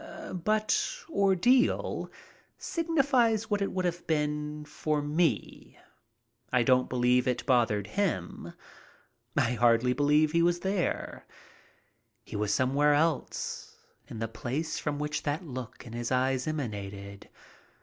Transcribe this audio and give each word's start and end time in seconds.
But 0.43 1.05
ordeal 1.11 2.09
signifies 2.57 3.51
what 3.51 3.61
it 3.61 3.71
would 3.71 3.85
have 3.85 4.07
been 4.07 4.65
for 4.65 4.99
me. 4.99 5.77
I 6.51 6.63
don't 6.63 6.89
believe 6.89 7.27
it 7.27 7.45
bothered 7.45 7.85
him. 7.85 8.53
I 9.37 9.51
hardly 9.51 9.93
believe 9.93 10.31
he 10.31 10.41
was 10.41 10.61
there. 10.61 11.27
He 12.23 12.35
was 12.35 12.51
somewhere 12.51 12.95
else 12.95 13.75
in 14.07 14.17
the 14.17 14.27
place 14.27 14.79
from 14.79 14.97
which 14.97 15.21
that 15.21 15.45
look 15.45 15.85
in 15.85 15.93
his 15.93 16.11
eyes 16.11 16.47
emanated. 16.47 17.29